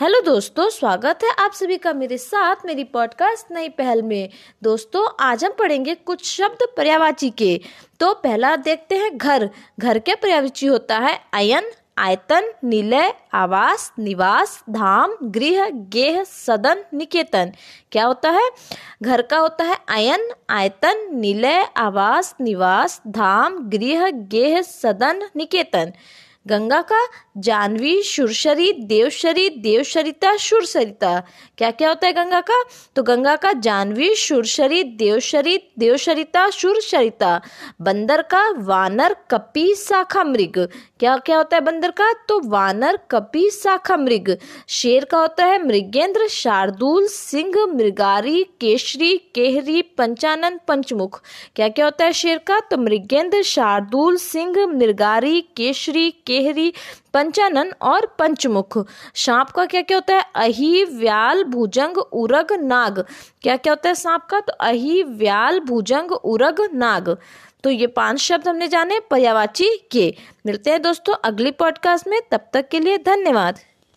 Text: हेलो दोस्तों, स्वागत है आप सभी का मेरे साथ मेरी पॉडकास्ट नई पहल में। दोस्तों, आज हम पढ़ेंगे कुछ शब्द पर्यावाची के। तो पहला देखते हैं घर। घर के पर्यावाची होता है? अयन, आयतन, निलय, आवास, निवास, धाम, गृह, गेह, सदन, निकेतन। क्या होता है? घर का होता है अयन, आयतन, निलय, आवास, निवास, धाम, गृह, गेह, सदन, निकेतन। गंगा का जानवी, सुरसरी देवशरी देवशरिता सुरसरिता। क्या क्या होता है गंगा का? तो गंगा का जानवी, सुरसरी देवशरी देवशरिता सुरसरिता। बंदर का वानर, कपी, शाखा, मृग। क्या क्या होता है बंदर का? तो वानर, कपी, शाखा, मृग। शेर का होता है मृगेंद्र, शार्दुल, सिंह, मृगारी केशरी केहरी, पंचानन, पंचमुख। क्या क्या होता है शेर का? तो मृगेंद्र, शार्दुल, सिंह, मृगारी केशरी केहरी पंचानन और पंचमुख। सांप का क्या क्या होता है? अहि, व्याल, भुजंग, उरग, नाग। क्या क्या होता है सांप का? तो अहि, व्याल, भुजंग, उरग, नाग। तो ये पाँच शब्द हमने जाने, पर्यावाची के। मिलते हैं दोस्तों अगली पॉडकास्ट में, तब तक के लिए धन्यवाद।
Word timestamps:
हेलो 0.00 0.20
दोस्तों, 0.20 0.68
स्वागत 0.68 1.18
है 1.24 1.30
आप 1.38 1.52
सभी 1.52 1.76
का 1.76 1.92
मेरे 1.92 2.18
साथ 2.18 2.56
मेरी 2.64 2.84
पॉडकास्ट 2.84 3.46
नई 3.50 3.68
पहल 3.68 4.02
में। 4.02 4.28
दोस्तों, 4.62 5.08
आज 5.20 5.44
हम 5.44 5.52
पढ़ेंगे 5.52 5.94
कुछ 5.94 6.24
शब्द 6.24 6.66
पर्यावाची 6.76 7.30
के। 7.30 7.60
तो 8.00 8.14
पहला 8.14 8.56
देखते 8.56 8.96
हैं 8.96 9.18
घर। 9.18 9.50
घर 9.78 9.98
के 9.98 10.14
पर्यावाची 10.14 10.66
होता 10.66 10.98
है? 10.98 11.20
अयन, 11.32 11.70
आयतन, 11.98 12.52
निलय, 12.64 13.14
आवास, 13.34 13.92
निवास, 13.98 14.64
धाम, 14.70 15.16
गृह, 15.22 15.70
गेह, 15.70 16.24
सदन, 16.24 16.84
निकेतन। 16.94 17.52
क्या 17.92 18.04
होता 18.04 18.30
है? 18.30 18.50
घर 19.02 19.22
का 19.22 19.38
होता 19.38 19.64
है 19.64 19.76
अयन, 19.88 20.30
आयतन, 20.50 21.08
निलय, 21.12 21.68
आवास, 21.76 22.34
निवास, 22.40 23.02
धाम, 23.08 23.70
गृह, 23.70 24.10
गेह, 24.10 24.62
सदन, 24.62 25.28
निकेतन। 25.36 25.92
गंगा 26.46 26.80
का 26.80 27.08
जानवी, 27.38 28.02
सुरसरी 28.02 28.72
देवशरी 28.72 29.50
देवशरिता 29.50 30.36
सुरसरिता। 30.36 31.22
क्या 31.58 31.70
क्या 31.70 31.88
होता 31.88 32.06
है 32.06 32.12
गंगा 32.12 32.40
का? 32.40 32.64
तो 32.96 33.02
गंगा 33.02 33.36
का 33.36 33.52
जानवी, 33.52 34.14
सुरसरी 34.14 34.82
देवशरी 34.82 35.60
देवशरिता 35.78 36.50
सुरसरिता। 36.50 37.40
बंदर 37.80 38.22
का 38.22 38.50
वानर, 38.50 39.16
कपी, 39.30 39.74
शाखा, 39.74 40.24
मृग। 40.24 40.68
क्या 41.00 41.16
क्या 41.16 41.36
होता 41.36 41.56
है 41.56 41.60
बंदर 41.60 41.90
का? 41.90 42.12
तो 42.12 42.40
वानर, 42.48 42.98
कपी, 43.10 43.50
शाखा, 43.50 43.96
मृग। 43.96 44.38
शेर 44.68 45.04
का 45.04 45.18
होता 45.18 45.44
है 45.44 45.66
मृगेंद्र, 45.66 46.28
शार्दुल, 46.28 47.06
सिंह, 47.06 47.66
मृगारी 47.66 48.44
केशरी 48.60 49.16
केहरी, 49.34 49.82
पंचानन, 49.82 50.60
पंचमुख। 50.68 51.22
क्या 51.56 51.68
क्या 51.68 51.84
होता 51.84 52.04
है 52.04 52.12
शेर 52.12 52.38
का? 52.38 52.60
तो 52.60 52.78
मृगेंद्र, 52.78 53.42
शार्दुल, 53.42 54.16
सिंह, 54.16 54.66
मृगारी 54.66 55.40
केशरी 55.40 56.10
केहरी 56.36 56.72
पंचानन 57.14 57.72
और 57.82 58.16
पंचमुख। 58.18 58.86
सांप 59.14 59.50
का 59.50 59.66
क्या 59.66 59.82
क्या 59.82 59.96
होता 59.96 60.14
है? 60.14 60.24
अहि, 60.34 60.84
व्याल, 60.84 61.44
भुजंग, 61.44 61.98
उरग, 61.98 62.52
नाग। 62.52 63.04
क्या 63.42 63.56
क्या 63.56 63.72
होता 63.72 63.88
है 63.88 63.94
सांप 63.94 64.24
का? 64.24 64.40
तो 64.40 64.52
अहि, 64.52 65.02
व्याल, 65.02 65.60
भुजंग, 65.60 66.12
उरग, 66.12 66.68
नाग। 66.74 67.16
तो 67.64 67.70
ये 67.70 67.86
पाँच 67.86 68.18
शब्द 68.18 68.48
हमने 68.48 68.68
जाने, 68.68 69.00
पर्यावाची 69.00 69.88
के। 69.92 70.14
मिलते 70.46 70.70
हैं 70.70 70.82
दोस्तों 70.82 71.14
अगली 71.24 71.50
पॉडकास्ट 71.50 72.08
में, 72.08 72.20
तब 72.30 72.40
तक 72.52 72.68
के 72.68 72.80
लिए 72.80 72.98
धन्यवाद। 72.98 73.58